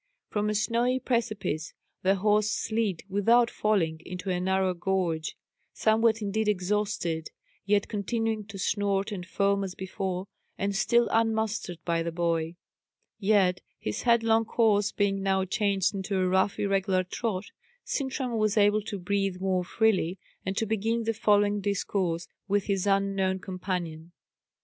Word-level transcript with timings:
From 0.31 0.49
a 0.49 0.55
snowy 0.55 0.99
precipice 0.99 1.75
the 2.01 2.15
horse 2.15 2.49
slid, 2.49 3.03
without 3.07 3.51
falling, 3.51 4.01
into 4.03 4.31
a 4.31 4.39
narrow 4.39 4.73
gorge, 4.73 5.37
somewhat 5.73 6.23
indeed 6.23 6.47
exhausted, 6.47 7.29
yet 7.67 7.87
continuing 7.87 8.45
to 8.45 8.57
snort 8.57 9.11
and 9.11 9.23
foam 9.27 9.63
as 9.63 9.75
before, 9.75 10.25
and 10.57 10.75
still 10.75 11.07
unmastered 11.11 11.77
by 11.85 12.01
the 12.01 12.11
boy. 12.11 12.55
Yet 13.19 13.61
his 13.77 14.01
headlong 14.01 14.43
course 14.43 14.91
being 14.91 15.21
now 15.21 15.45
changed 15.45 15.93
into 15.93 16.17
a 16.17 16.27
rough 16.27 16.57
irregular 16.57 17.03
trot, 17.03 17.51
Sintram 17.85 18.39
was 18.39 18.57
able 18.57 18.81
to 18.81 18.97
breathe 18.97 19.39
more 19.39 19.63
freely, 19.63 20.17
and 20.43 20.57
to 20.57 20.65
begin 20.65 21.03
the 21.03 21.13
following 21.13 21.61
discourse 21.61 22.27
with 22.47 22.63
his 22.63 22.87
unknown 22.87 23.37
companion. 23.37 24.13